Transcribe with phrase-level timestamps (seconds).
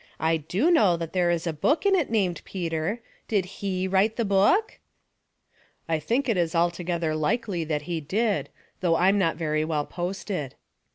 [0.19, 4.15] I do know that there is a book in it named Peter; did he write
[4.15, 4.79] the book?"
[5.55, 10.55] '* I think it is altogether likely that he did, though I'm not very well posted."